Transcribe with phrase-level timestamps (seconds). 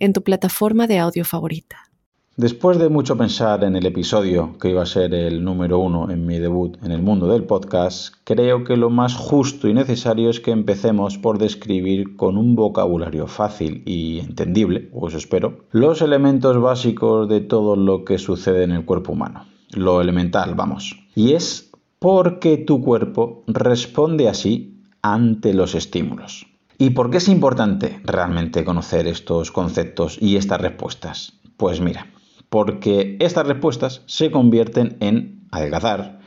[0.00, 1.90] en tu plataforma de audio favorita.
[2.36, 6.24] Después de mucho pensar en el episodio que iba a ser el número uno en
[6.24, 10.40] mi debut en el mundo del podcast, creo que lo más justo y necesario es
[10.40, 16.58] que empecemos por describir con un vocabulario fácil y entendible, o eso espero, los elementos
[16.58, 19.44] básicos de todo lo que sucede en el cuerpo humano.
[19.72, 20.98] Lo elemental, vamos.
[21.14, 26.46] Y es porque tu cuerpo responde así ante los estímulos.
[26.80, 31.34] ¿Y por qué es importante realmente conocer estos conceptos y estas respuestas?
[31.58, 32.06] Pues mira,
[32.48, 36.20] porque estas respuestas se convierten en adelgazar,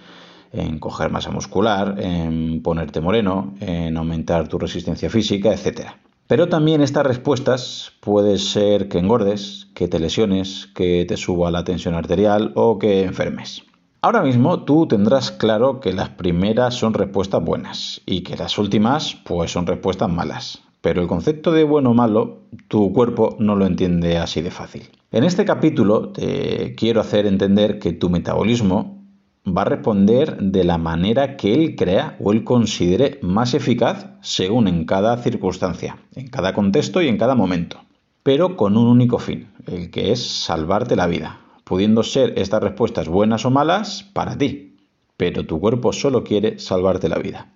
[0.51, 5.87] en coger masa muscular, en ponerte moreno, en aumentar tu resistencia física, etc.
[6.27, 11.63] Pero también estas respuestas puede ser que engordes, que te lesiones, que te suba la
[11.63, 13.63] tensión arterial o que enfermes.
[14.05, 19.15] Ahora mismo tú tendrás claro que las primeras son respuestas buenas y que las últimas
[19.23, 20.61] pues son respuestas malas.
[20.81, 24.89] Pero el concepto de bueno o malo, tu cuerpo no lo entiende así de fácil.
[25.09, 29.01] En este capítulo te quiero hacer entender que tu metabolismo
[29.47, 34.67] va a responder de la manera que él crea o él considere más eficaz según
[34.67, 37.79] en cada circunstancia, en cada contexto y en cada momento.
[38.21, 43.07] Pero con un único fin, el que es salvarte la vida, pudiendo ser estas respuestas
[43.07, 44.77] buenas o malas para ti,
[45.17, 47.51] pero tu cuerpo solo quiere salvarte la vida.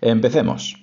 [0.00, 0.76] Empecemos.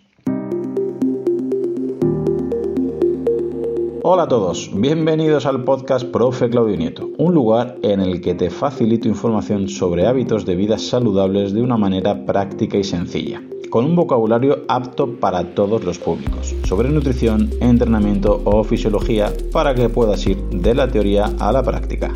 [4.06, 8.50] Hola a todos, bienvenidos al podcast Profe Claudio Nieto, un lugar en el que te
[8.50, 13.95] facilito información sobre hábitos de vida saludables de una manera práctica y sencilla, con un
[13.95, 20.38] vocabulario apto para todos los públicos, sobre nutrición, entrenamiento o fisiología para que puedas ir
[20.50, 22.13] de la teoría a la práctica.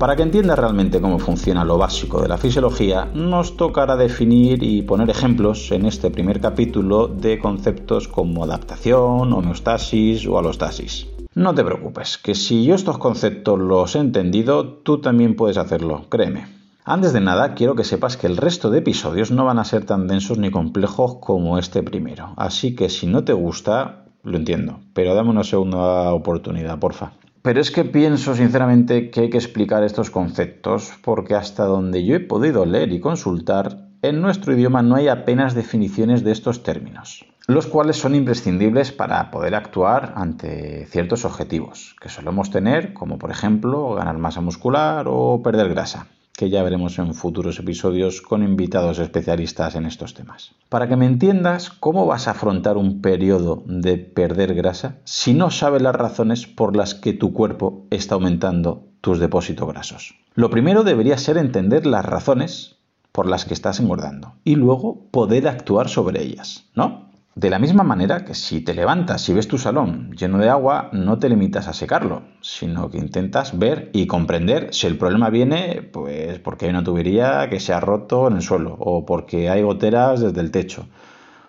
[0.00, 4.80] Para que entiendas realmente cómo funciona lo básico de la fisiología, nos tocará definir y
[4.80, 11.06] poner ejemplos en este primer capítulo de conceptos como adaptación, homeostasis o alostasis.
[11.34, 16.06] No te preocupes, que si yo estos conceptos los he entendido, tú también puedes hacerlo,
[16.08, 16.46] créeme.
[16.86, 19.84] Antes de nada, quiero que sepas que el resto de episodios no van a ser
[19.84, 24.80] tan densos ni complejos como este primero, así que si no te gusta, lo entiendo,
[24.94, 27.12] pero dame una segunda oportunidad, porfa.
[27.42, 32.14] Pero es que pienso sinceramente que hay que explicar estos conceptos porque hasta donde yo
[32.14, 37.24] he podido leer y consultar, en nuestro idioma no hay apenas definiciones de estos términos,
[37.46, 43.30] los cuales son imprescindibles para poder actuar ante ciertos objetivos que solemos tener, como por
[43.30, 46.08] ejemplo ganar masa muscular o perder grasa
[46.40, 50.52] que ya veremos en futuros episodios con invitados especialistas en estos temas.
[50.70, 55.50] Para que me entiendas cómo vas a afrontar un periodo de perder grasa si no
[55.50, 60.14] sabes las razones por las que tu cuerpo está aumentando tus depósitos grasos.
[60.34, 62.78] Lo primero debería ser entender las razones
[63.12, 67.09] por las que estás engordando y luego poder actuar sobre ellas, ¿no?
[67.40, 70.90] De la misma manera que si te levantas y ves tu salón lleno de agua,
[70.92, 75.80] no te limitas a secarlo, sino que intentas ver y comprender si el problema viene
[75.90, 79.62] pues porque hay una tubería que se ha roto en el suelo o porque hay
[79.62, 80.86] goteras desde el techo.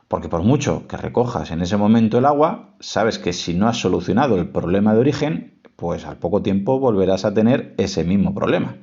[0.08, 3.76] Porque por mucho que recojas en ese momento el agua, sabes que si no has
[3.76, 8.78] solucionado el problema de origen, pues al poco tiempo volverás a tener ese mismo problema.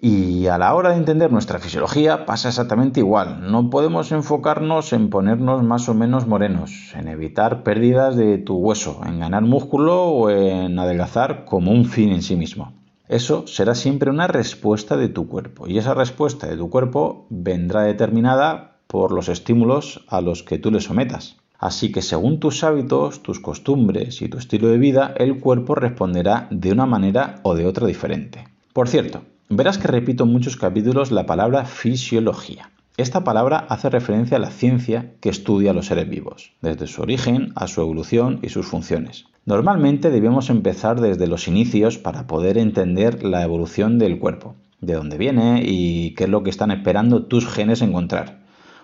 [0.00, 3.50] Y a la hora de entender nuestra fisiología pasa exactamente igual.
[3.50, 9.00] No podemos enfocarnos en ponernos más o menos morenos, en evitar pérdidas de tu hueso,
[9.04, 12.74] en ganar músculo o en adelgazar como un fin en sí mismo.
[13.08, 17.82] Eso será siempre una respuesta de tu cuerpo y esa respuesta de tu cuerpo vendrá
[17.82, 21.38] determinada por los estímulos a los que tú le sometas.
[21.58, 26.46] Así que según tus hábitos, tus costumbres y tu estilo de vida, el cuerpo responderá
[26.52, 28.44] de una manera o de otra diferente.
[28.72, 32.70] Por cierto, Verás que repito en muchos capítulos la palabra fisiología.
[32.98, 37.00] Esta palabra hace referencia a la ciencia que estudia a los seres vivos, desde su
[37.00, 39.24] origen a su evolución y sus funciones.
[39.46, 45.16] Normalmente debemos empezar desde los inicios para poder entender la evolución del cuerpo, de dónde
[45.16, 48.40] viene y qué es lo que están esperando tus genes encontrar,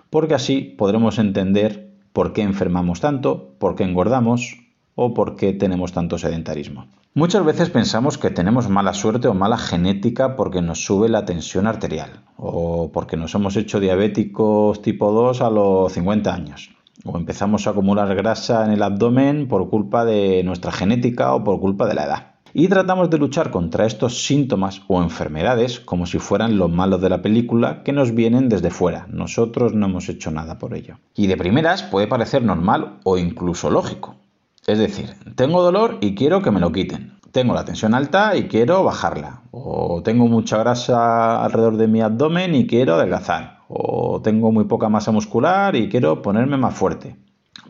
[0.09, 4.57] porque así podremos entender por qué enfermamos tanto, por qué engordamos
[4.95, 6.87] o por qué tenemos tanto sedentarismo.
[7.17, 11.65] Muchas veces pensamos que tenemos mala suerte o mala genética porque nos sube la tensión
[11.65, 16.75] arterial o porque nos hemos hecho diabéticos tipo 2 a los 50 años.
[17.05, 21.61] o empezamos a acumular grasa en el abdomen por culpa de nuestra genética o por
[21.61, 22.31] culpa de la edad.
[22.53, 27.09] Y tratamos de luchar contra estos síntomas o enfermedades como si fueran los malos de
[27.09, 29.07] la película que nos vienen desde fuera.
[29.09, 30.97] Nosotros no hemos hecho nada por ello.
[31.15, 34.15] Y de primeras puede parecer normal o incluso lógico.
[34.67, 37.19] Es decir, tengo dolor y quiero que me lo quiten.
[37.31, 42.55] Tengo la tensión alta y quiero bajarla, o tengo mucha grasa alrededor de mi abdomen
[42.55, 47.17] y quiero adelgazar, o tengo muy poca masa muscular y quiero ponerme más fuerte.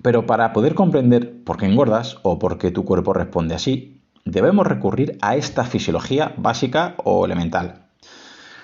[0.01, 4.68] Pero para poder comprender por qué engordas o por qué tu cuerpo responde así, debemos
[4.68, 7.88] recurrir a esta fisiología básica o elemental,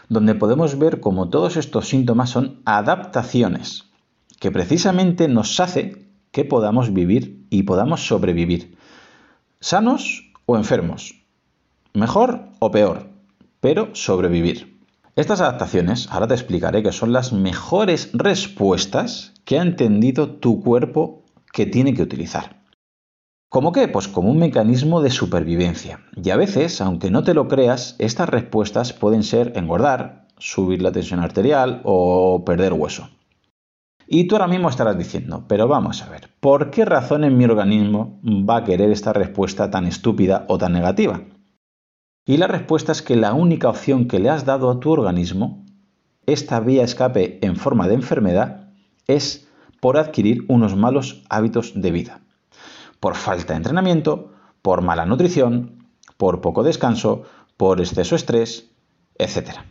[0.08, 3.92] donde podemos ver cómo todos estos síntomas son adaptaciones
[4.40, 6.01] que precisamente nos hace
[6.32, 8.78] que podamos vivir y podamos sobrevivir,
[9.60, 11.22] sanos o enfermos.
[11.94, 13.10] Mejor o peor,
[13.60, 14.80] pero sobrevivir.
[15.16, 21.24] Estas adaptaciones, ahora te explicaré que son las mejores respuestas que ha entendido tu cuerpo
[21.52, 22.62] que tiene que utilizar.
[23.50, 23.90] ¿Cómo qué?
[23.90, 26.00] Pues como un mecanismo de supervivencia.
[26.16, 30.94] Y a veces, aunque no te lo creas, estas respuestas pueden ser engordar, subir la
[30.94, 33.10] tensión arterial o perder hueso.
[34.14, 37.46] Y tú ahora mismo estarás diciendo, pero vamos a ver, ¿por qué razón en mi
[37.46, 41.22] organismo va a querer esta respuesta tan estúpida o tan negativa?
[42.26, 45.66] Y la respuesta es que la única opción que le has dado a tu organismo,
[46.26, 48.74] esta vía escape en forma de enfermedad,
[49.08, 49.48] es
[49.80, 52.20] por adquirir unos malos hábitos de vida.
[53.00, 55.88] Por falta de entrenamiento, por mala nutrición,
[56.18, 57.24] por poco descanso,
[57.56, 58.72] por exceso de estrés,
[59.18, 59.62] etc.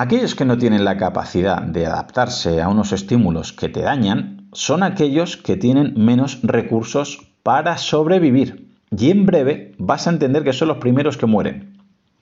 [0.00, 4.84] Aquellos que no tienen la capacidad de adaptarse a unos estímulos que te dañan son
[4.84, 8.76] aquellos que tienen menos recursos para sobrevivir.
[8.96, 11.78] Y en breve vas a entender que son los primeros que mueren.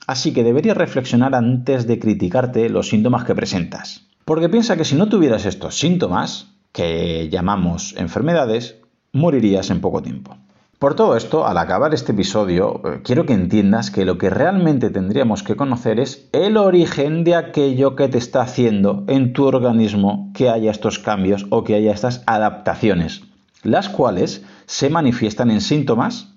[0.06, 4.06] Así que deberías reflexionar antes de criticarte los síntomas que presentas.
[4.24, 8.76] Porque piensa que si no tuvieras estos síntomas, que llamamos enfermedades,
[9.12, 10.38] morirías en poco tiempo.
[10.78, 14.90] Por todo esto, al acabar este episodio, eh, quiero que entiendas que lo que realmente
[14.90, 20.30] tendríamos que conocer es el origen de aquello que te está haciendo en tu organismo
[20.34, 23.22] que haya estos cambios o que haya estas adaptaciones,
[23.62, 26.34] las cuales se manifiestan en síntomas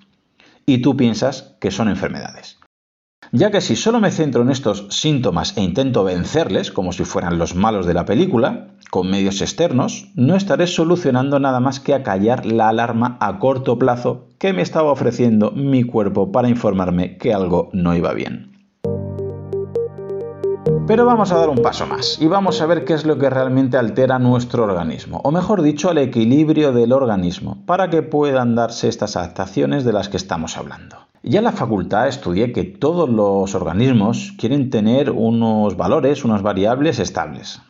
[0.66, 2.60] y tú piensas que son enfermedades.
[3.34, 7.38] Ya que si solo me centro en estos síntomas e intento vencerles, como si fueran
[7.38, 12.46] los malos de la película, con medios externos, no estaré solucionando nada más que acallar
[12.46, 17.70] la alarma a corto plazo que me estaba ofreciendo mi cuerpo para informarme que algo
[17.74, 18.50] no iba bien.
[20.88, 23.30] Pero vamos a dar un paso más y vamos a ver qué es lo que
[23.30, 28.88] realmente altera nuestro organismo, o mejor dicho, el equilibrio del organismo, para que puedan darse
[28.88, 30.96] estas adaptaciones de las que estamos hablando.
[31.22, 36.98] Ya en la facultad estudié que todos los organismos quieren tener unos valores, unas variables
[36.98, 37.62] estables.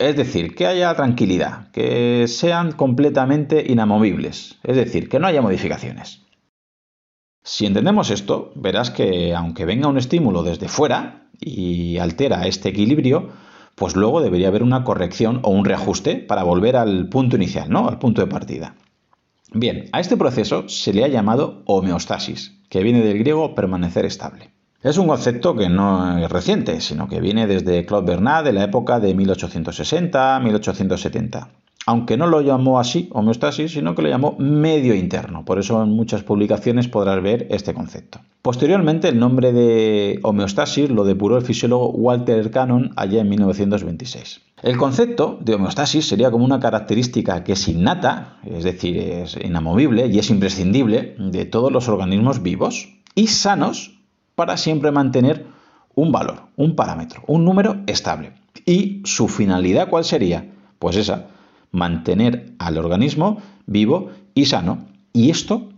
[0.00, 6.22] Es decir, que haya tranquilidad, que sean completamente inamovibles, es decir, que no haya modificaciones.
[7.42, 13.28] Si entendemos esto, verás que aunque venga un estímulo desde fuera, y altera este equilibrio,
[13.74, 17.86] pues luego debería haber una corrección o un reajuste para volver al punto inicial, ¿no?
[17.86, 18.76] Al punto de partida.
[19.52, 24.50] Bien, a este proceso se le ha llamado homeostasis, que viene del griego permanecer estable.
[24.82, 28.64] Es un concepto que no es reciente, sino que viene desde Claude Bernard de la
[28.64, 31.48] época de 1860-1870
[31.86, 35.44] aunque no lo llamó así, homeostasis, sino que lo llamó medio interno.
[35.44, 38.20] Por eso en muchas publicaciones podrás ver este concepto.
[38.42, 44.40] Posteriormente, el nombre de homeostasis lo depuró el fisiólogo Walter Cannon allá en 1926.
[44.62, 50.06] El concepto de homeostasis sería como una característica que es innata, es decir, es inamovible
[50.06, 53.99] y es imprescindible de todos los organismos vivos y sanos
[54.40, 55.44] para siempre mantener
[55.94, 58.32] un valor, un parámetro, un número estable.
[58.64, 60.50] ¿Y su finalidad cuál sería?
[60.78, 61.26] Pues esa,
[61.72, 64.86] mantener al organismo vivo y sano.
[65.12, 65.68] ¿Y esto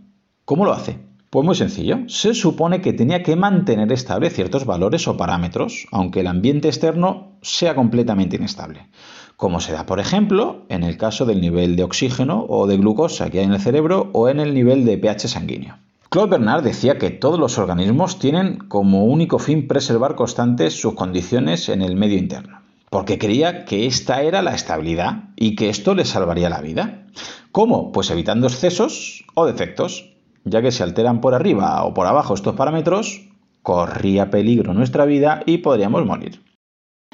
[0.45, 0.97] cómo lo hace?
[1.29, 6.21] Pues muy sencillo, se supone que tenía que mantener estable ciertos valores o parámetros, aunque
[6.21, 8.87] el ambiente externo sea completamente inestable,
[9.35, 13.29] como se da, por ejemplo, en el caso del nivel de oxígeno o de glucosa
[13.29, 15.82] que hay en el cerebro o en el nivel de pH sanguíneo.
[16.13, 21.69] Claude Bernard decía que todos los organismos tienen como único fin preservar constantes sus condiciones
[21.69, 26.05] en el medio interno porque creía que esta era la estabilidad y que esto le
[26.05, 27.07] salvaría la vida.
[27.51, 27.91] ¿Cómo?
[27.91, 32.55] Pues evitando excesos o defectos, ya que si alteran por arriba o por abajo estos
[32.55, 33.27] parámetros,
[33.63, 36.43] corría peligro nuestra vida y podríamos morir.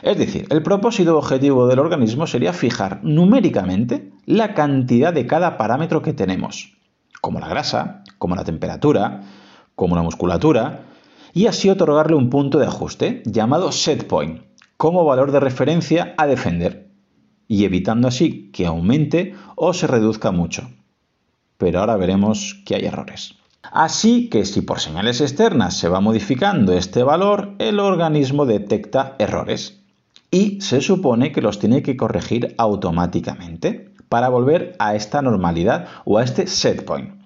[0.02, 6.02] Es decir, el propósito objetivo del organismo sería fijar numéricamente la cantidad de cada parámetro
[6.02, 6.78] que tenemos,
[7.22, 9.24] como la grasa, como la temperatura,
[9.76, 10.82] como la musculatura,
[11.34, 14.44] y así otorgarle un punto de ajuste llamado set point,
[14.78, 16.88] como valor de referencia a defender.
[17.52, 20.70] y evitando así que aumente o se reduzca mucho.
[21.58, 23.40] Pero ahora veremos que hay errores.
[23.64, 29.82] Así que si por señales externas se va modificando este valor, el organismo detecta errores
[30.32, 36.18] y se supone que los tiene que corregir automáticamente para volver a esta normalidad o
[36.18, 37.19] a este set point,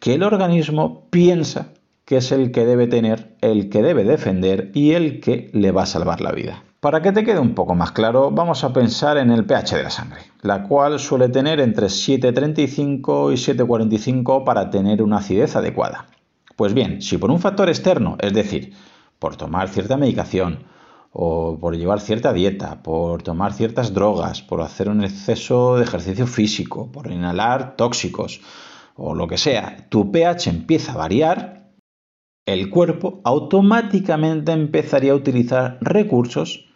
[0.00, 1.72] que el organismo piensa
[2.04, 5.82] que es el que debe tener, el que debe defender y el que le va
[5.82, 6.62] a salvar la vida.
[6.78, 9.82] Para que te quede un poco más claro, vamos a pensar en el pH de
[9.82, 16.06] la sangre, la cual suele tener entre 7,35 y 7,45 para tener una acidez adecuada.
[16.54, 18.72] Pues bien, si por un factor externo, es decir,
[19.18, 20.64] por tomar cierta medicación,
[21.18, 26.26] o por llevar cierta dieta, por tomar ciertas drogas, por hacer un exceso de ejercicio
[26.26, 28.42] físico, por inhalar tóxicos
[28.96, 31.72] o lo que sea, tu pH empieza a variar,
[32.46, 36.66] el cuerpo automáticamente empezaría a utilizar recursos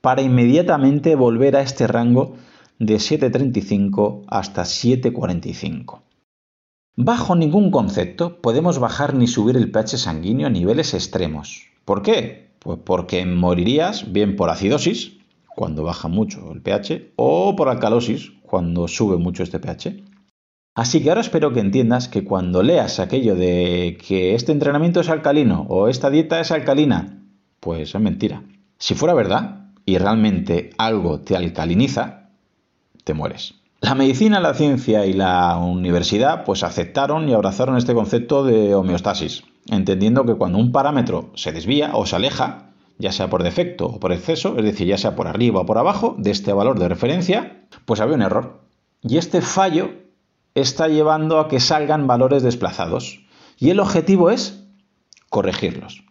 [0.00, 2.34] para inmediatamente volver a este rango
[2.78, 6.02] de 7.35 hasta 7.45.
[6.96, 11.62] Bajo ningún concepto podemos bajar ni subir el pH sanguíneo a niveles extremos.
[11.84, 12.50] ¿Por qué?
[12.60, 15.18] Pues porque morirías bien por acidosis,
[15.56, 20.13] cuando baja mucho el pH, o por alcalosis, cuando sube mucho este pH.
[20.74, 25.08] Así que ahora espero que entiendas que cuando leas aquello de que este entrenamiento es
[25.08, 27.22] alcalino o esta dieta es alcalina,
[27.60, 28.42] pues es mentira.
[28.78, 32.30] Si fuera verdad, y realmente algo te alcaliniza,
[33.04, 33.54] te mueres.
[33.80, 39.44] La medicina, la ciencia y la universidad pues aceptaron y abrazaron este concepto de homeostasis,
[39.68, 44.00] entendiendo que cuando un parámetro se desvía o se aleja, ya sea por defecto o
[44.00, 46.88] por exceso, es decir, ya sea por arriba o por abajo de este valor de
[46.88, 48.62] referencia, pues había un error.
[49.02, 50.03] Y este fallo
[50.54, 53.20] está llevando a que salgan valores desplazados.
[53.58, 54.64] Y el objetivo es
[55.28, 56.04] corregirlos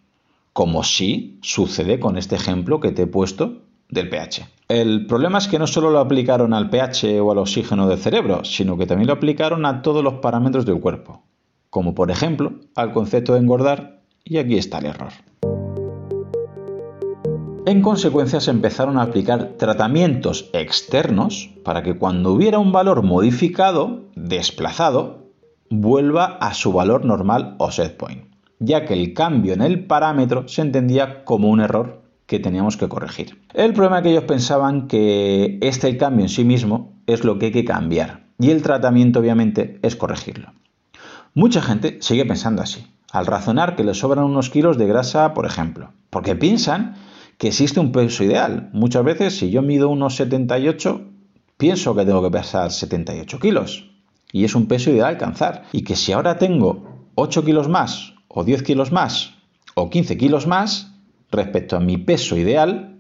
[0.54, 4.48] como sí sucede con este ejemplo que te he puesto del pH.
[4.70, 8.46] El problema es que no solo lo aplicaron al pH o al oxígeno del cerebro,
[8.46, 11.24] sino que también lo aplicaron a todos los parámetros del cuerpo,
[11.70, 15.12] como por ejemplo al concepto de engordar, y aquí está el error.
[17.66, 24.02] En consecuencia se empezaron a aplicar tratamientos externos para que cuando hubiera un valor modificado,
[24.16, 25.30] desplazado,
[25.70, 28.34] vuelva a su valor normal o set point
[28.66, 32.88] ya que el cambio en el parámetro se entendía como un error que teníamos que
[32.88, 33.42] corregir.
[33.54, 37.48] El problema es que ellos pensaban que este cambio en sí mismo es lo que
[37.48, 40.54] hay que cambiar y el tratamiento obviamente es corregirlo.
[41.34, 45.46] Mucha gente sigue pensando así, al razonar que le sobran unos kilos de grasa, por
[45.46, 46.96] ejemplo, porque piensan
[47.38, 48.70] que existe un peso ideal.
[48.74, 51.02] Muchas veces si yo mido unos 78,
[51.58, 53.90] pienso que tengo que pesar 78 kilos
[54.32, 58.44] y es un peso ideal alcanzar y que si ahora tengo 8 kilos más o
[58.44, 59.36] 10 kilos más
[59.76, 60.94] o 15 kilos más
[61.32, 63.00] respecto a mi peso ideal,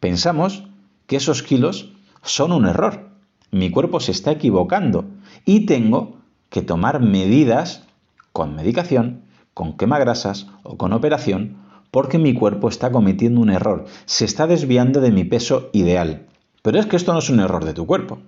[0.00, 0.64] pensamos
[1.06, 3.10] que esos kilos son un error.
[3.50, 5.04] Mi cuerpo se está equivocando
[5.44, 6.18] y tengo
[6.50, 7.84] que tomar medidas
[8.32, 9.22] con medicación,
[9.54, 15.00] con quemagrasas o con operación porque mi cuerpo está cometiendo un error, se está desviando
[15.00, 16.26] de mi peso ideal.
[16.62, 18.18] Pero es que esto no es un error de tu cuerpo,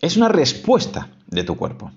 [0.00, 1.90] es una respuesta de tu cuerpo.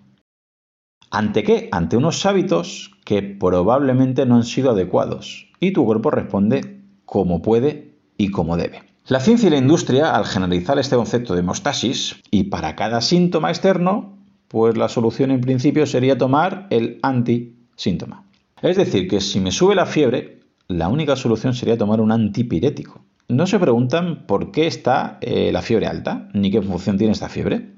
[1.11, 1.69] ¿Ante qué?
[1.71, 7.95] Ante unos hábitos que probablemente no han sido adecuados y tu cuerpo responde como puede
[8.17, 8.83] y como debe.
[9.07, 13.49] La ciencia y la industria, al generalizar este concepto de hemostasis, y para cada síntoma
[13.49, 14.17] externo,
[14.47, 18.25] pues la solución en principio sería tomar el antisíntoma.
[18.61, 23.01] Es decir, que si me sube la fiebre, la única solución sería tomar un antipirético.
[23.27, 27.29] No se preguntan por qué está eh, la fiebre alta, ni qué función tiene esta
[27.29, 27.73] fiebre.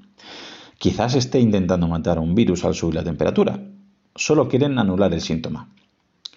[0.78, 3.60] Quizás esté intentando matar un virus al subir la temperatura.
[4.14, 5.70] Solo quieren anular el síntoma.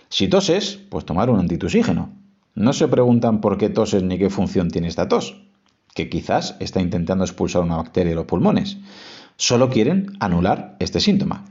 [0.09, 2.11] Si toses, pues tomar un antitusígeno.
[2.55, 5.43] No se preguntan por qué toses ni qué función tiene esta tos,
[5.93, 8.77] que quizás está intentando expulsar una bacteria de los pulmones.
[9.37, 11.45] Solo quieren anular este síntoma.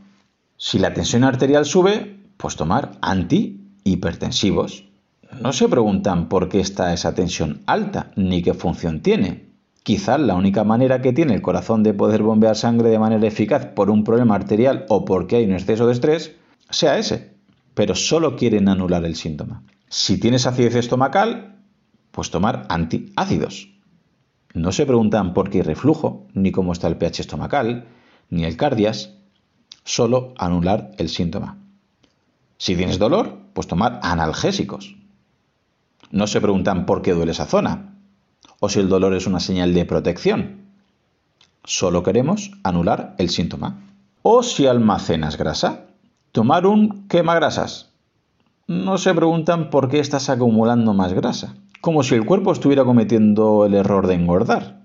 [0.56, 4.87] Si la tensión arterial sube, pues tomar antihipertensivos.
[5.32, 9.48] No se preguntan por qué está esa tensión alta ni qué función tiene.
[9.82, 13.66] Quizás la única manera que tiene el corazón de poder bombear sangre de manera eficaz
[13.66, 16.34] por un problema arterial o porque hay un exceso de estrés
[16.70, 17.34] sea ese,
[17.74, 19.62] pero solo quieren anular el síntoma.
[19.88, 21.56] Si tienes acidez estomacal,
[22.10, 23.70] pues tomar antiácidos.
[24.54, 27.86] No se preguntan por qué hay reflujo, ni cómo está el pH estomacal,
[28.28, 29.14] ni el cardias,
[29.84, 31.58] solo anular el síntoma.
[32.58, 34.97] Si tienes dolor, pues tomar analgésicos.
[36.10, 37.94] No se preguntan por qué duele esa zona,
[38.60, 40.62] o si el dolor es una señal de protección.
[41.64, 43.84] Solo queremos anular el síntoma.
[44.22, 45.86] O si almacenas grasa,
[46.32, 47.90] tomar un quemagrasas.
[48.66, 53.64] No se preguntan por qué estás acumulando más grasa, como si el cuerpo estuviera cometiendo
[53.66, 54.78] el error de engordar.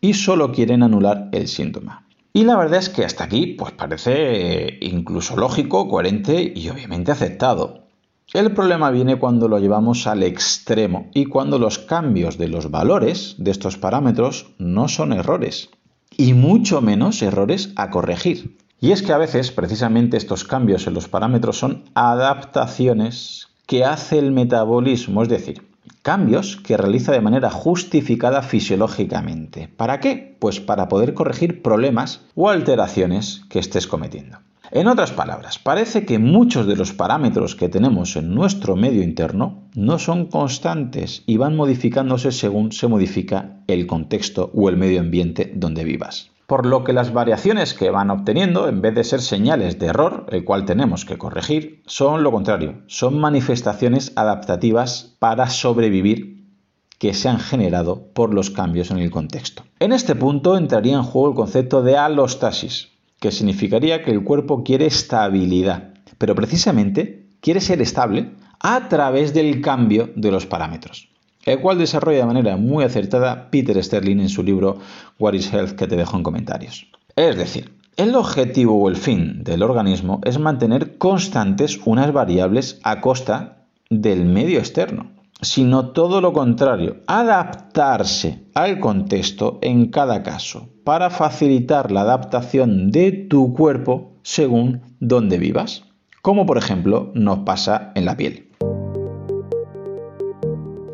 [0.00, 2.06] y solo quieren anular el síntoma.
[2.32, 7.84] Y la verdad es que hasta aquí pues parece incluso lógico, coherente y obviamente aceptado.
[8.32, 13.34] El problema viene cuando lo llevamos al extremo y cuando los cambios de los valores
[13.38, 15.70] de estos parámetros no son errores,
[16.16, 18.56] y mucho menos errores a corregir.
[18.80, 24.20] Y es que a veces precisamente estos cambios en los parámetros son adaptaciones que hace
[24.20, 25.68] el metabolismo, es decir,
[26.02, 29.66] cambios que realiza de manera justificada fisiológicamente.
[29.76, 30.36] ¿Para qué?
[30.38, 34.38] Pues para poder corregir problemas o alteraciones que estés cometiendo.
[34.72, 39.64] En otras palabras, parece que muchos de los parámetros que tenemos en nuestro medio interno
[39.74, 45.52] no son constantes y van modificándose según se modifica el contexto o el medio ambiente
[45.54, 49.78] donde vivas por lo que las variaciones que van obteniendo, en vez de ser señales
[49.78, 56.44] de error, el cual tenemos que corregir, son lo contrario, son manifestaciones adaptativas para sobrevivir
[56.98, 59.62] que se han generado por los cambios en el contexto.
[59.78, 62.88] En este punto entraría en juego el concepto de alostasis,
[63.20, 69.60] que significaría que el cuerpo quiere estabilidad, pero precisamente quiere ser estable a través del
[69.60, 71.10] cambio de los parámetros
[71.44, 74.78] el cual desarrolla de manera muy acertada Peter Sterling en su libro
[75.18, 76.86] What is Health que te dejo en comentarios.
[77.16, 83.00] Es decir, el objetivo o el fin del organismo es mantener constantes unas variables a
[83.00, 85.10] costa del medio externo,
[85.42, 93.12] sino todo lo contrario, adaptarse al contexto en cada caso para facilitar la adaptación de
[93.12, 95.84] tu cuerpo según donde vivas,
[96.22, 98.48] como por ejemplo nos pasa en la piel.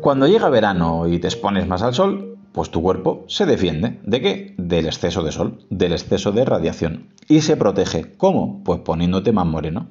[0.01, 3.99] Cuando llega verano y te expones más al sol, pues tu cuerpo se defiende.
[4.03, 4.55] ¿De qué?
[4.57, 7.09] Del exceso de sol, del exceso de radiación.
[7.27, 8.13] Y se protege.
[8.17, 8.63] ¿Cómo?
[8.63, 9.89] Pues poniéndote más moreno.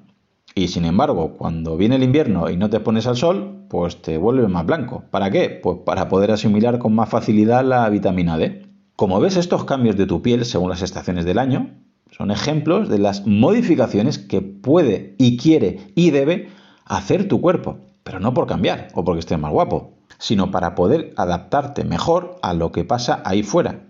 [0.58, 4.16] Y sin embargo, cuando viene el invierno y no te pones al sol, pues te
[4.16, 5.04] vuelves más blanco.
[5.10, 5.50] ¿Para qué?
[5.50, 8.66] Pues para poder asimilar con más facilidad la vitamina D.
[8.96, 11.72] Como ves, estos cambios de tu piel según las estaciones del año
[12.10, 16.48] son ejemplos de las modificaciones que puede y quiere y debe
[16.86, 17.76] hacer tu cuerpo.
[18.02, 22.54] Pero no por cambiar o porque estés más guapo, sino para poder adaptarte mejor a
[22.54, 23.82] lo que pasa ahí fuera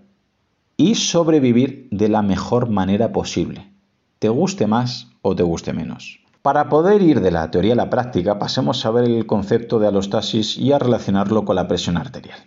[0.75, 3.71] y sobrevivir de la mejor manera posible,
[4.19, 6.26] te guste más o te guste menos.
[6.41, 9.87] Para poder ir de la teoría a la práctica, pasemos a ver el concepto de
[9.87, 12.39] alostasis y a relacionarlo con la presión arterial.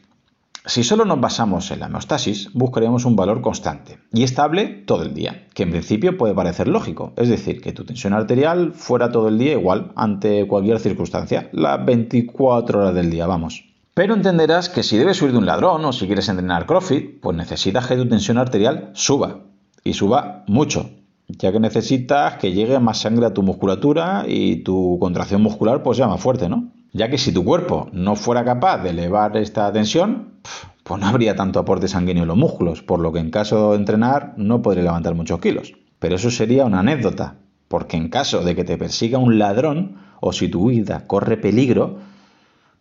[0.66, 5.14] Si solo nos basamos en la homeostasis, buscaríamos un valor constante y estable todo el
[5.14, 9.28] día, que en principio puede parecer lógico, es decir, que tu tensión arterial fuera todo
[9.28, 13.64] el día igual ante cualquier circunstancia, las 24 horas del día, vamos.
[13.94, 17.36] Pero entenderás que si debes huir de un ladrón o si quieres entrenar CrossFit, pues
[17.36, 19.40] necesitas que tu tensión arterial suba
[19.82, 20.90] y suba mucho,
[21.38, 25.98] ya que necesitas que llegue más sangre a tu musculatura y tu contracción muscular pues
[25.98, 26.72] sea más fuerte, ¿no?
[26.92, 30.40] Ya que si tu cuerpo no fuera capaz de elevar esta tensión,
[30.82, 33.76] pues no habría tanto aporte sanguíneo en los músculos, por lo que en caso de
[33.76, 35.74] entrenar no podría levantar muchos kilos.
[35.98, 37.36] Pero eso sería una anécdota,
[37.68, 41.98] porque en caso de que te persiga un ladrón o si tu vida corre peligro,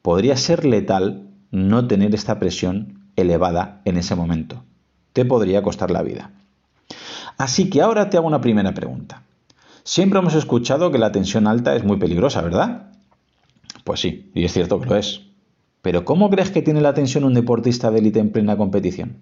[0.01, 4.63] podría ser letal no tener esta presión elevada en ese momento.
[5.13, 6.31] Te podría costar la vida.
[7.39, 9.23] Así que ahora te hago una primera pregunta.
[9.84, 12.91] Siempre hemos escuchado que la tensión alta es muy peligrosa, ¿verdad?
[13.86, 15.21] Pues sí, y es cierto que lo es.
[15.82, 19.19] Pero ¿cómo crees que tiene la tensión un deportista de élite en plena competición?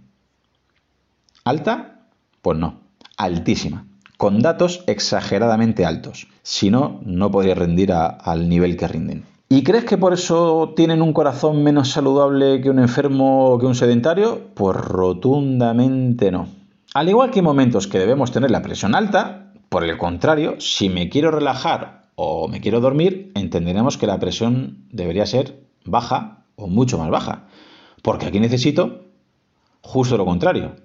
[1.43, 2.07] ¿Alta?
[2.41, 2.79] Pues no,
[3.17, 3.85] altísima,
[4.17, 6.27] con datos exageradamente altos.
[6.41, 9.25] Si no, no podría rendir al nivel que rinden.
[9.47, 13.67] ¿Y crees que por eso tienen un corazón menos saludable que un enfermo o que
[13.67, 14.41] un sedentario?
[14.55, 16.56] Pues rotundamente no.
[16.97, 20.89] Al igual que hay momentos que debemos tener la presión alta, por el contrario, si
[20.89, 26.65] me quiero relajar o me quiero dormir, entenderemos que la presión debería ser baja o
[26.65, 27.49] mucho más baja.
[28.01, 29.05] Porque aquí necesito
[29.81, 30.75] justo lo contrario,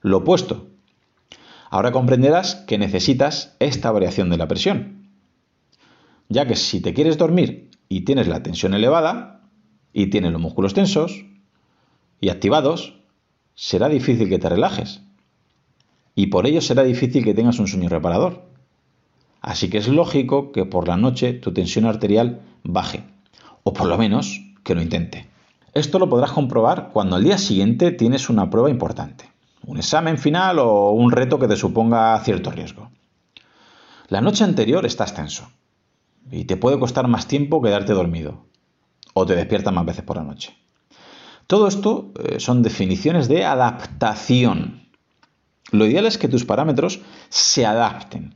[0.00, 0.66] lo opuesto.
[1.70, 5.06] Ahora comprenderás que necesitas esta variación de la presión.
[6.28, 9.42] Ya que si te quieres dormir y tienes la tensión elevada
[9.92, 11.24] y tienes los músculos tensos
[12.20, 12.98] y activados,
[13.54, 15.02] será difícil que te relajes.
[16.14, 18.42] Y por ello será difícil que tengas un sueño reparador.
[19.40, 23.04] Así que es lógico que por la noche tu tensión arterial baje,
[23.64, 25.28] o por lo menos que lo intente.
[25.74, 29.30] Esto lo podrás comprobar cuando al día siguiente tienes una prueba importante,
[29.66, 32.90] un examen final o un reto que te suponga cierto riesgo.
[34.08, 35.48] La noche anterior estás tenso,
[36.30, 38.44] y te puede costar más tiempo quedarte dormido
[39.14, 40.56] o te despiertas más veces por la noche.
[41.46, 44.81] Todo esto eh, son definiciones de adaptación.
[45.72, 48.34] Lo ideal es que tus parámetros se adapten,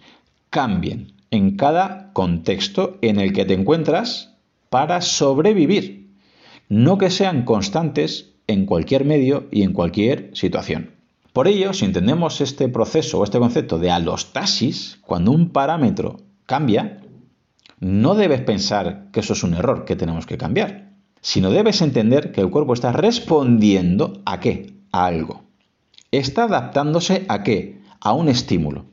[0.49, 4.35] cambien en cada contexto en el que te encuentras
[4.71, 6.15] para sobrevivir,
[6.71, 10.93] no que sean constantes en cualquier medio y en cualquier situación.
[11.35, 17.03] Por ello, si entendemos este proceso o este concepto de alostasis, cuando un parámetro cambia,
[17.81, 22.33] no debes pensar que eso es un error que tenemos que cambiar, sino debes entender
[22.33, 24.73] que el cuerpo está respondiendo a qué?
[24.91, 25.46] A algo.
[26.17, 27.83] Está adaptándose a qué?
[28.01, 28.87] A un estímulo.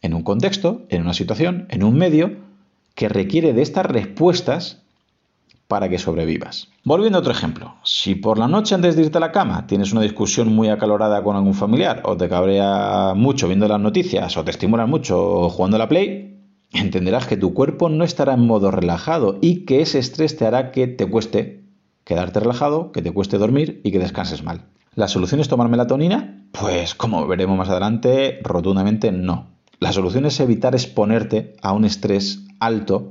[0.00, 2.36] En un contexto, en una situación, en un medio
[2.94, 4.80] que requiere de estas respuestas
[5.66, 6.68] para que sobrevivas.
[6.84, 9.90] Volviendo a otro ejemplo, si por la noche antes de irte a la cama tienes
[9.90, 14.44] una discusión muy acalorada con algún familiar o te cabrea mucho viendo las noticias o
[14.44, 16.38] te estimulas mucho jugando a la play,
[16.72, 20.70] entenderás que tu cuerpo no estará en modo relajado y que ese estrés te hará
[20.70, 21.64] que te cueste
[22.04, 24.66] quedarte relajado, que te cueste dormir y que descanses mal.
[24.96, 26.35] ¿La solución es tomar melatonina?
[26.52, 29.48] Pues como veremos más adelante, rotundamente no.
[29.78, 33.10] La solución es evitar exponerte a un estrés alto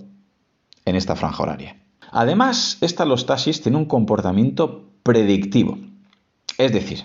[0.85, 1.77] en esta franja horaria.
[2.11, 5.77] Además, esta alostasis tiene un comportamiento predictivo,
[6.57, 7.03] es decir,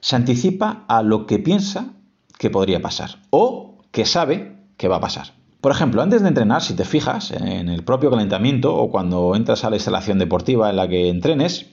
[0.00, 1.92] se anticipa a lo que piensa
[2.38, 5.34] que podría pasar o que sabe que va a pasar.
[5.60, 9.64] Por ejemplo, antes de entrenar, si te fijas en el propio calentamiento o cuando entras
[9.64, 11.66] a la instalación deportiva en la que entrenes,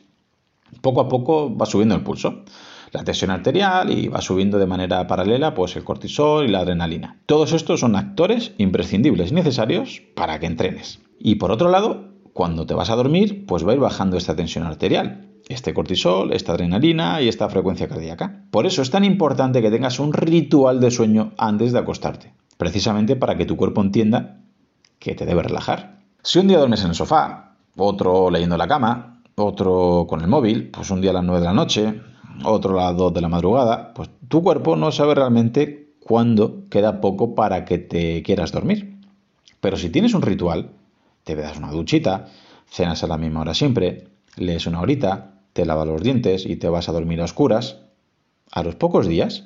[0.81, 2.43] poco a poco va subiendo el pulso,
[2.91, 7.19] la tensión arterial y va subiendo de manera paralela pues el cortisol y la adrenalina.
[7.25, 10.99] Todos estos son actores imprescindibles y necesarios para que entrenes.
[11.19, 14.35] Y por otro lado, cuando te vas a dormir, pues va a ir bajando esta
[14.35, 18.43] tensión arterial, este cortisol, esta adrenalina y esta frecuencia cardíaca.
[18.51, 23.15] Por eso es tan importante que tengas un ritual de sueño antes de acostarte precisamente
[23.15, 24.39] para que tu cuerpo entienda
[24.99, 25.99] que te debe relajar.
[26.23, 30.27] Si un día duermes en el sofá, otro leyendo en la cama, otro con el
[30.27, 32.01] móvil, pues un día a las 9 de la noche,
[32.43, 37.01] otro a las 2 de la madrugada, pues tu cuerpo no sabe realmente cuándo queda
[37.01, 38.97] poco para que te quieras dormir.
[39.59, 40.71] Pero si tienes un ritual,
[41.23, 42.27] te das una duchita,
[42.69, 46.69] cenas a la misma hora siempre, lees una horita, te lavas los dientes y te
[46.69, 47.77] vas a dormir a oscuras,
[48.51, 49.43] a los pocos días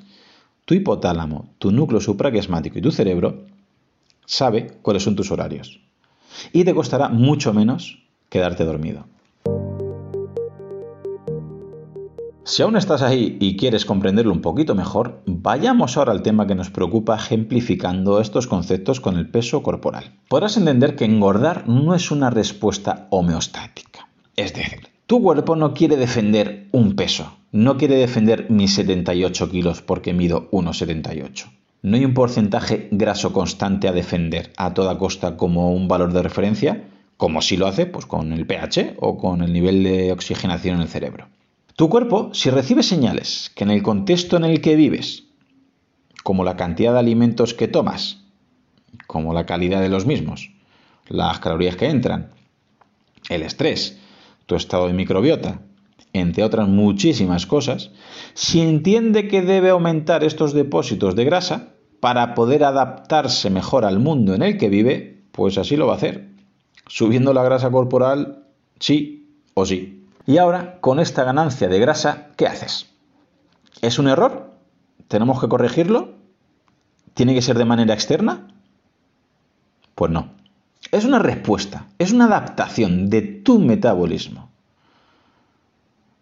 [0.64, 3.46] tu hipotálamo, tu núcleo supraquiasmático y tu cerebro
[4.26, 5.80] sabe cuáles son tus horarios.
[6.52, 9.06] Y te costará mucho menos quedarte dormido.
[12.44, 16.56] Si aún estás ahí y quieres comprenderlo un poquito mejor, vayamos ahora al tema que
[16.56, 20.18] nos preocupa ejemplificando estos conceptos con el peso corporal.
[20.28, 24.08] Podrás entender que engordar no es una respuesta homeostática.
[24.34, 29.80] Es decir, tu cuerpo no quiere defender un peso, no quiere defender mis 78 kilos
[29.80, 31.46] porque mido 1,78.
[31.82, 36.22] No hay un porcentaje graso constante a defender a toda costa como un valor de
[36.22, 40.76] referencia, como si lo hace pues, con el pH o con el nivel de oxigenación
[40.76, 41.28] en el cerebro.
[41.82, 45.24] Tu cuerpo, si recibe señales que en el contexto en el que vives,
[46.22, 48.22] como la cantidad de alimentos que tomas,
[49.08, 50.52] como la calidad de los mismos,
[51.08, 52.30] las calorías que entran,
[53.28, 53.98] el estrés,
[54.46, 55.62] tu estado de microbiota,
[56.12, 57.90] entre otras muchísimas cosas,
[58.34, 64.36] si entiende que debe aumentar estos depósitos de grasa para poder adaptarse mejor al mundo
[64.36, 66.28] en el que vive, pues así lo va a hacer,
[66.86, 68.44] subiendo la grasa corporal
[68.78, 70.01] sí o sí.
[70.26, 72.90] Y ahora, con esta ganancia de grasa, ¿qué haces?
[73.80, 74.52] ¿Es un error?
[75.08, 76.14] ¿Tenemos que corregirlo?
[77.14, 78.48] ¿Tiene que ser de manera externa?
[79.94, 80.30] Pues no.
[80.90, 84.50] Es una respuesta, es una adaptación de tu metabolismo.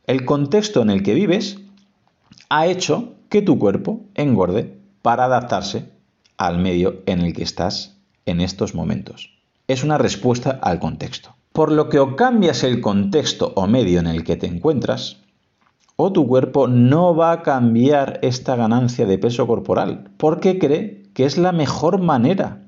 [0.07, 1.59] El contexto en el que vives
[2.49, 5.91] ha hecho que tu cuerpo engorde para adaptarse
[6.37, 9.39] al medio en el que estás en estos momentos.
[9.69, 11.37] Es una respuesta al contexto.
[11.61, 15.19] Por lo que o cambias el contexto o medio en el que te encuentras,
[15.97, 21.27] o tu cuerpo no va a cambiar esta ganancia de peso corporal, porque cree que
[21.27, 22.63] es la mejor manera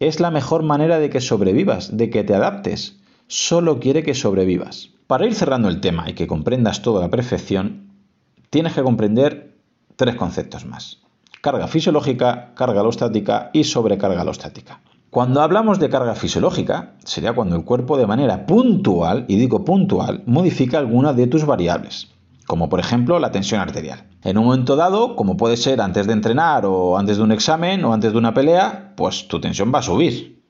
[0.00, 3.02] es la mejor manera de que sobrevivas, de que te adaptes.
[3.26, 4.88] Solo quiere que sobrevivas.
[5.06, 7.92] Para ir cerrando el tema y que comprendas todo a la perfección,
[8.48, 9.58] tienes que comprender
[9.96, 11.02] tres conceptos más.
[11.42, 14.80] Carga fisiológica, carga alostática y sobrecarga alostática.
[15.12, 20.22] Cuando hablamos de carga fisiológica, sería cuando el cuerpo de manera puntual, y digo puntual,
[20.24, 22.08] modifica alguna de tus variables
[22.46, 24.04] como por ejemplo la tensión arterial.
[24.24, 27.84] En un momento dado, como puede ser antes de entrenar o antes de un examen
[27.84, 30.42] o antes de una pelea, pues tu tensión va a subir.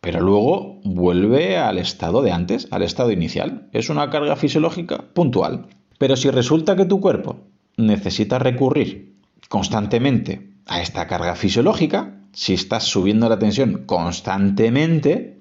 [0.00, 3.68] Pero luego vuelve al estado de antes, al estado inicial.
[3.72, 5.66] Es una carga fisiológica puntual.
[5.98, 7.36] Pero si resulta que tu cuerpo
[7.76, 9.16] necesita recurrir
[9.48, 15.40] constantemente a esta carga fisiológica, si estás subiendo la tensión constantemente,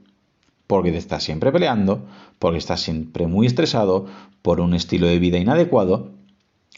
[0.65, 2.07] porque te estás siempre peleando,
[2.39, 4.07] porque estás siempre muy estresado,
[4.41, 6.09] por un estilo de vida inadecuado,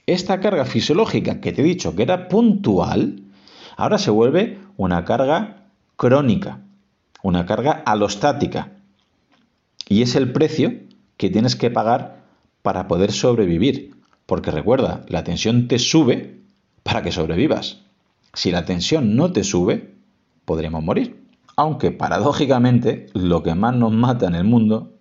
[0.07, 3.23] esta carga fisiológica que te he dicho que era puntual,
[3.77, 6.63] ahora se vuelve una carga crónica,
[7.23, 8.73] una carga alostática.
[9.87, 10.73] Y es el precio
[11.15, 12.25] que tienes que pagar
[12.61, 13.95] para poder sobrevivir.
[14.25, 16.41] Porque recuerda, la tensión te sube
[16.83, 17.83] para que sobrevivas.
[18.33, 19.97] Si la tensión no te sube,
[20.49, 21.29] podremos morir.
[21.57, 24.97] Aunque paradójicamente lo que más nos mata en el mundo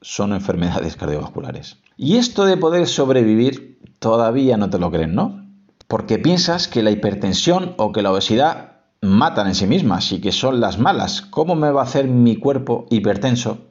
[0.00, 1.78] son enfermedades cardiovasculares.
[1.96, 5.46] Y esto de poder sobrevivir todavía no te lo creen, ¿no?
[5.86, 10.32] Porque piensas que la hipertensión o que la obesidad matan en sí mismas y que
[10.32, 11.20] son las malas.
[11.22, 13.68] ¿Cómo me va a hacer mi cuerpo hipertenso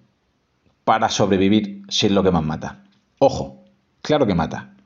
[0.86, 2.86] para sobrevivir si es lo que más mata?
[3.20, 3.66] Ojo,
[4.02, 4.78] claro que mata.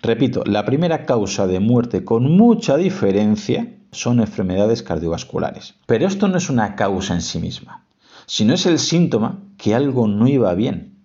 [0.00, 5.74] Repito, la primera causa de muerte con mucha diferencia son enfermedades cardiovasculares.
[5.86, 7.84] Pero esto no es una causa en sí misma,
[8.26, 10.98] sino es el síntoma que algo no iba bien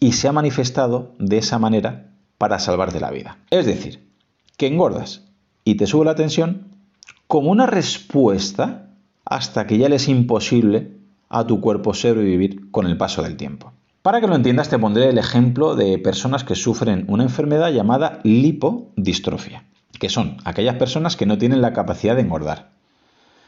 [0.00, 3.38] y se ha manifestado de esa manera para salvarte la vida.
[3.50, 4.08] Es decir,
[4.56, 5.22] que engordas
[5.64, 6.68] y te sube la tensión
[7.26, 8.90] como una respuesta
[9.24, 10.96] hasta que ya le es imposible
[11.28, 13.72] a tu cuerpo sobrevivir con el paso del tiempo.
[14.02, 18.20] Para que lo entiendas te pondré el ejemplo de personas que sufren una enfermedad llamada
[18.22, 19.64] lipodistrofia,
[19.98, 22.70] que son aquellas personas que no tienen la capacidad de engordar.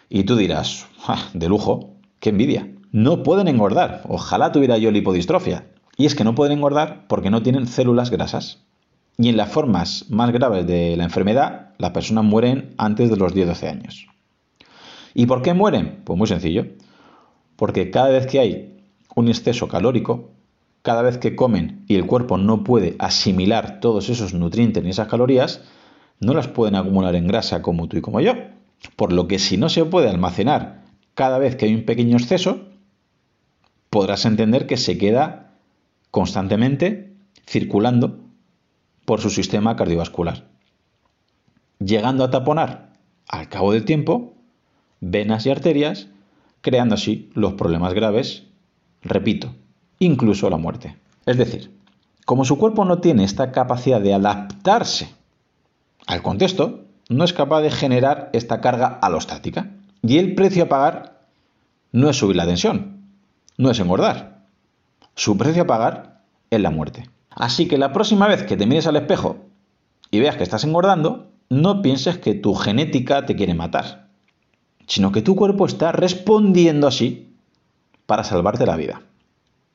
[0.09, 0.87] Y tú dirás,
[1.35, 2.68] de lujo, qué envidia.
[2.92, 4.03] No pueden engordar.
[4.09, 5.66] Ojalá tuviera yo lipodistrofia.
[5.96, 8.59] Y es que no pueden engordar porque no tienen células grasas.
[9.18, 13.35] Y en las formas más graves de la enfermedad, las personas mueren antes de los
[13.35, 14.07] 10-12 años.
[15.14, 16.00] ¿Y por qué mueren?
[16.05, 16.66] Pues muy sencillo.
[17.57, 18.83] Porque cada vez que hay
[19.14, 20.31] un exceso calórico,
[20.83, 25.09] cada vez que comen y el cuerpo no puede asimilar todos esos nutrientes ni esas
[25.09, 25.62] calorías,
[26.21, 28.35] no las pueden acumular en grasa como tú y como yo.
[28.97, 30.83] Por lo que si no se puede almacenar
[31.15, 32.69] cada vez que hay un pequeño exceso,
[33.89, 35.55] podrás entender que se queda
[36.11, 37.13] constantemente
[37.47, 38.21] circulando
[39.05, 40.47] por su sistema cardiovascular,
[41.79, 42.93] llegando a taponar,
[43.27, 44.35] al cabo del tiempo,
[45.01, 46.09] venas y arterias,
[46.61, 48.45] creando así los problemas graves,
[49.03, 49.55] repito,
[49.99, 50.97] incluso la muerte.
[51.27, 51.71] Es decir,
[52.25, 55.20] como su cuerpo no tiene esta capacidad de adaptarse
[56.07, 59.71] al contexto, no es capaz de generar esta carga alostática.
[60.03, 61.21] Y el precio a pagar
[61.93, 63.03] no es subir la tensión,
[63.57, 64.47] no es engordar.
[65.15, 67.11] Su precio a pagar es la muerte.
[67.31, 69.37] Así que la próxima vez que te mires al espejo
[70.11, 74.09] y veas que estás engordando, no pienses que tu genética te quiere matar,
[74.87, 77.35] sino que tu cuerpo está respondiendo así
[78.07, 79.03] para salvarte la vida.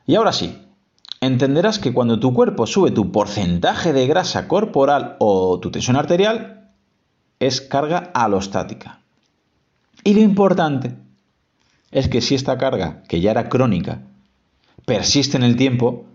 [0.07, 0.64] Y ahora sí,
[1.21, 6.71] entenderás que cuando tu cuerpo sube tu porcentaje de grasa corporal o tu tensión arterial,
[7.39, 8.99] es carga alostática.
[10.03, 10.95] Y lo importante
[11.91, 14.01] es que si esta carga, que ya era crónica,
[14.85, 16.05] persiste en el tiempo,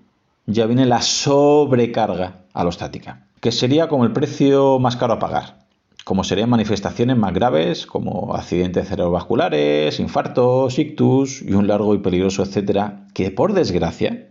[0.46, 5.66] ya viene la sobrecarga alostática, que sería como el precio más caro a pagar,
[6.04, 12.42] como serían manifestaciones más graves como accidentes cerebrovasculares, infartos, ictus y un largo y peligroso
[12.42, 14.29] etcétera, que por desgracia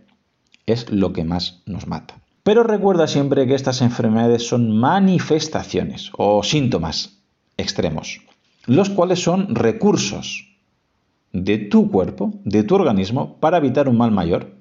[0.70, 2.20] es lo que más nos mata.
[2.42, 7.18] Pero recuerda siempre que estas enfermedades son manifestaciones o síntomas
[7.56, 8.20] extremos,
[8.66, 10.48] los cuales son recursos
[11.32, 14.54] de tu cuerpo, de tu organismo, para evitar un mal mayor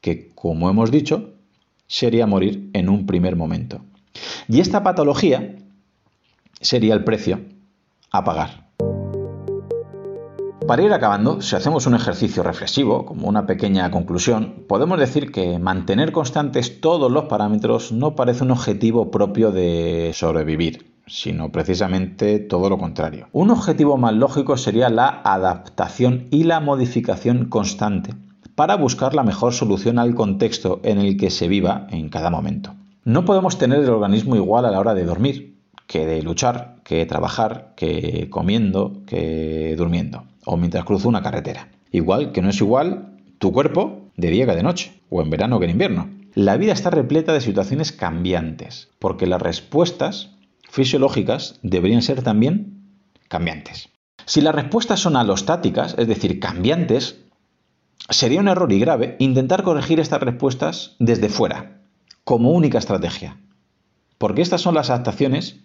[0.00, 1.34] que, como hemos dicho,
[1.86, 3.80] sería morir en un primer momento.
[4.46, 5.56] Y esta patología
[6.60, 7.40] sería el precio
[8.10, 8.67] a pagar.
[10.68, 15.58] Para ir acabando, si hacemos un ejercicio reflexivo, como una pequeña conclusión, podemos decir que
[15.58, 22.68] mantener constantes todos los parámetros no parece un objetivo propio de sobrevivir, sino precisamente todo
[22.68, 23.28] lo contrario.
[23.32, 28.12] Un objetivo más lógico sería la adaptación y la modificación constante
[28.54, 32.74] para buscar la mejor solución al contexto en el que se viva en cada momento.
[33.04, 37.06] No podemos tener el organismo igual a la hora de dormir, que de luchar, que
[37.06, 41.68] trabajar, que comiendo, que durmiendo, o mientras cruzo una carretera.
[41.92, 45.58] Igual que no es igual tu cuerpo de día que de noche, o en verano
[45.58, 46.10] que en invierno.
[46.34, 50.36] La vida está repleta de situaciones cambiantes, porque las respuestas
[50.68, 52.82] fisiológicas deberían ser también
[53.28, 53.90] cambiantes.
[54.24, 57.16] Si las respuestas son alostáticas, es decir, cambiantes,
[58.10, 61.82] Sería un error y grave intentar corregir estas respuestas desde fuera,
[62.24, 63.36] como única estrategia,
[64.16, 65.60] porque estas son las adaptaciones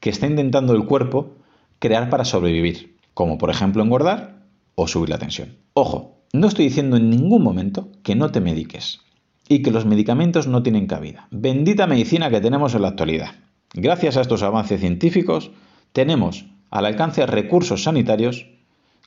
[0.00, 1.36] que está intentando el cuerpo
[1.78, 4.42] crear para sobrevivir, como por ejemplo engordar
[4.74, 5.56] o subir la tensión.
[5.72, 9.00] Ojo, no estoy diciendo en ningún momento que no te mediques
[9.48, 11.26] y que los medicamentos no tienen cabida.
[11.30, 13.30] Bendita medicina que tenemos en la actualidad.
[13.72, 15.50] Gracias a estos avances científicos
[15.94, 18.48] tenemos al alcance recursos sanitarios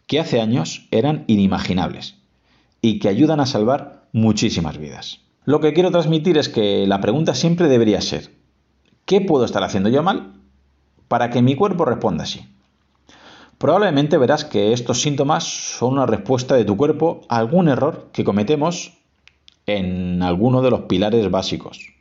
[0.07, 2.15] que hace años eran inimaginables
[2.81, 5.19] y que ayudan a salvar muchísimas vidas.
[5.45, 8.31] Lo que quiero transmitir es que la pregunta siempre debería ser,
[9.05, 10.33] ¿qué puedo estar haciendo yo mal
[11.07, 12.47] para que mi cuerpo responda así?
[13.59, 18.23] Probablemente verás que estos síntomas son una respuesta de tu cuerpo a algún error que
[18.23, 18.93] cometemos
[19.65, 21.91] en alguno de los pilares básicos,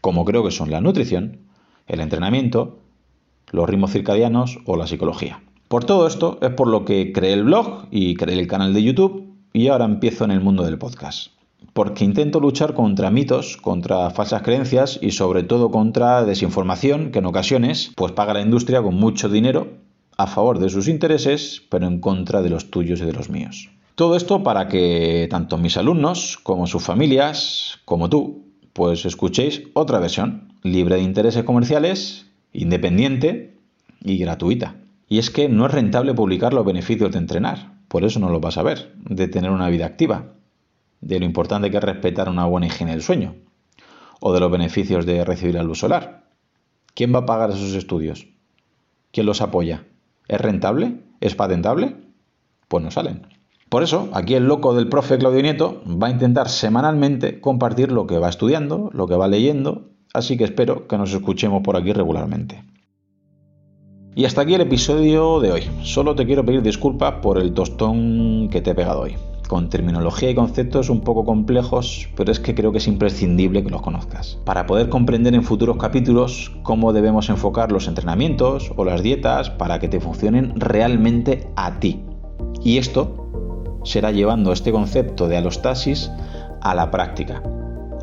[0.00, 1.40] como creo que son la nutrición,
[1.86, 2.78] el entrenamiento,
[3.50, 5.42] los ritmos circadianos o la psicología.
[5.68, 8.82] Por todo esto es por lo que creé el blog y creé el canal de
[8.82, 11.32] YouTube y ahora empiezo en el mundo del podcast.
[11.74, 17.26] Porque intento luchar contra mitos, contra falsas creencias y sobre todo contra desinformación que en
[17.26, 19.91] ocasiones pues paga la industria con mucho dinero
[20.22, 23.70] a favor de sus intereses, pero en contra de los tuyos y de los míos.
[23.96, 29.98] Todo esto para que tanto mis alumnos como sus familias, como tú, pues escuchéis otra
[29.98, 33.58] versión, libre de intereses comerciales, independiente
[34.02, 34.76] y gratuita.
[35.08, 38.40] Y es que no es rentable publicar los beneficios de entrenar, por eso no lo
[38.40, 40.34] vas a ver, de tener una vida activa,
[41.00, 43.34] de lo importante que es respetar una buena higiene del sueño,
[44.20, 46.30] o de los beneficios de recibir la luz solar.
[46.94, 48.28] ¿Quién va a pagar esos estudios?
[49.10, 49.84] ¿Quién los apoya?
[50.28, 51.00] ¿Es rentable?
[51.20, 51.96] ¿Es patentable?
[52.68, 53.26] Pues no salen.
[53.68, 58.06] Por eso, aquí el loco del profe Claudio Nieto va a intentar semanalmente compartir lo
[58.06, 61.92] que va estudiando, lo que va leyendo, así que espero que nos escuchemos por aquí
[61.92, 62.62] regularmente.
[64.14, 65.62] Y hasta aquí el episodio de hoy.
[65.82, 69.16] Solo te quiero pedir disculpas por el tostón que te he pegado hoy
[69.52, 73.68] con terminología y conceptos un poco complejos, pero es que creo que es imprescindible que
[73.68, 74.38] los conozcas.
[74.46, 79.78] Para poder comprender en futuros capítulos cómo debemos enfocar los entrenamientos o las dietas para
[79.78, 82.02] que te funcionen realmente a ti.
[82.62, 83.28] Y esto
[83.84, 86.10] será llevando este concepto de alostasis
[86.62, 87.42] a la práctica.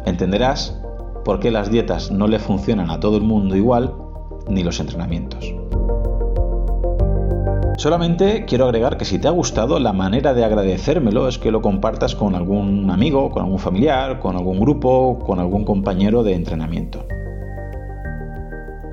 [0.05, 0.79] Entenderás
[1.25, 3.95] por qué las dietas no le funcionan a todo el mundo igual,
[4.47, 5.51] ni los entrenamientos.
[7.79, 11.61] Solamente quiero agregar que si te ha gustado, la manera de agradecérmelo es que lo
[11.61, 17.05] compartas con algún amigo, con algún familiar, con algún grupo, con algún compañero de entrenamiento.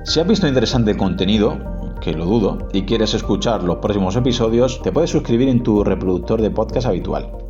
[0.03, 1.57] Si has visto interesante contenido,
[1.99, 6.41] que lo dudo, y quieres escuchar los próximos episodios, te puedes suscribir en tu reproductor
[6.41, 7.46] de podcast habitual.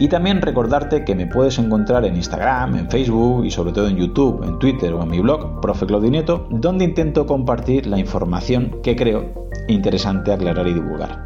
[0.00, 3.96] Y también recordarte que me puedes encontrar en Instagram, en Facebook y sobre todo en
[3.96, 8.96] YouTube, en Twitter o en mi blog, Profe Claudinieto, donde intento compartir la información que
[8.96, 11.22] creo interesante aclarar y divulgar.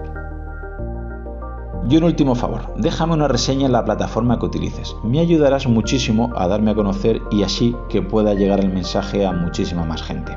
[1.89, 4.97] Y un último favor, déjame una reseña en la plataforma que utilices.
[5.05, 9.31] Me ayudarás muchísimo a darme a conocer y así que pueda llegar el mensaje a
[9.31, 10.37] muchísima más gente.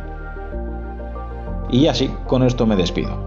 [1.71, 3.26] Y así, con esto me despido.